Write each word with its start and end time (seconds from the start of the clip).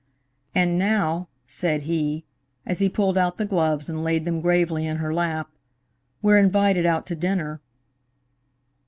"And 0.55 0.79
now," 0.79 1.27
said 1.45 1.83
he, 1.83 2.25
as 2.65 2.79
he 2.79 2.89
pulled 2.89 3.19
out 3.19 3.37
the 3.37 3.45
gloves 3.45 3.87
and 3.87 4.03
laid 4.03 4.25
them 4.25 4.41
gravely 4.41 4.87
in 4.87 4.97
her 4.97 5.13
lap, 5.13 5.51
"we're 6.23 6.39
invited 6.39 6.87
out 6.87 7.05
to 7.05 7.15
dinner." 7.15 7.61